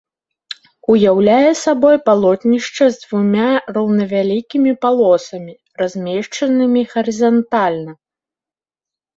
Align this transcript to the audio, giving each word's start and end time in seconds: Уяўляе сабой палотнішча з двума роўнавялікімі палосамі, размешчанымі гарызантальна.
Уяўляе 0.93 1.49
сабой 1.65 1.97
палотнішча 2.07 2.87
з 2.95 2.99
двума 3.03 3.51
роўнавялікімі 3.77 4.71
палосамі, 4.87 5.53
размешчанымі 5.83 6.81
гарызантальна. 6.95 7.91